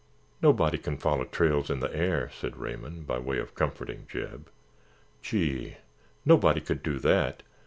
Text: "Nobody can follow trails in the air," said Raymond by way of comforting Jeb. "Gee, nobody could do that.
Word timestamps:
"Nobody 0.41 0.79
can 0.79 0.97
follow 0.97 1.25
trails 1.25 1.69
in 1.69 1.79
the 1.79 1.95
air," 1.95 2.31
said 2.33 2.57
Raymond 2.57 3.05
by 3.05 3.19
way 3.19 3.37
of 3.37 3.53
comforting 3.53 4.07
Jeb. 4.09 4.49
"Gee, 5.21 5.77
nobody 6.25 6.59
could 6.59 6.81
do 6.81 6.97
that. 6.97 7.43